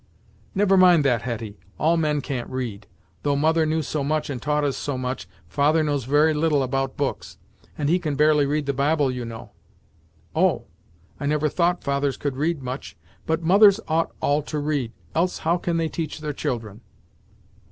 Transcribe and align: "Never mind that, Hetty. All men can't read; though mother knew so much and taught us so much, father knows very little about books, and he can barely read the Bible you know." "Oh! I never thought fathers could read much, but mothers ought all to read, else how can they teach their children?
"Never 0.55 0.77
mind 0.77 1.05
that, 1.05 1.21
Hetty. 1.21 1.59
All 1.77 1.95
men 1.95 2.21
can't 2.21 2.49
read; 2.49 2.87
though 3.21 3.35
mother 3.35 3.67
knew 3.67 3.83
so 3.83 4.03
much 4.03 4.31
and 4.31 4.41
taught 4.41 4.63
us 4.63 4.75
so 4.75 4.97
much, 4.97 5.27
father 5.47 5.83
knows 5.83 6.05
very 6.05 6.33
little 6.33 6.63
about 6.63 6.97
books, 6.97 7.37
and 7.77 7.87
he 7.87 7.99
can 7.99 8.15
barely 8.15 8.47
read 8.47 8.65
the 8.65 8.73
Bible 8.73 9.11
you 9.11 9.25
know." 9.25 9.51
"Oh! 10.35 10.63
I 11.19 11.27
never 11.27 11.49
thought 11.49 11.83
fathers 11.83 12.17
could 12.17 12.35
read 12.35 12.63
much, 12.63 12.97
but 13.27 13.43
mothers 13.43 13.79
ought 13.87 14.11
all 14.21 14.41
to 14.41 14.57
read, 14.57 14.91
else 15.13 15.37
how 15.37 15.59
can 15.59 15.77
they 15.77 15.87
teach 15.87 16.19
their 16.19 16.33
children? 16.33 16.81